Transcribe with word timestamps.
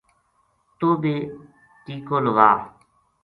توہ 0.77 0.93
بھی 1.01 1.15
ٹیکو 1.83 2.17
لوا 2.23 2.49